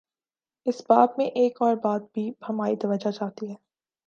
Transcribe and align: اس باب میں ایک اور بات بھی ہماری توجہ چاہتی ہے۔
اس 0.65 0.81
باب 0.89 1.09
میں 1.17 1.25
ایک 1.35 1.61
اور 1.61 1.75
بات 1.75 2.01
بھی 2.13 2.31
ہماری 2.49 2.75
توجہ 2.75 3.11
چاہتی 3.11 3.49
ہے۔ 3.49 3.55